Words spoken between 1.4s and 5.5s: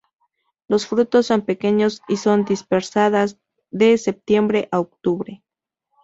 pequeños y son dispersadas de septiembre a octubre.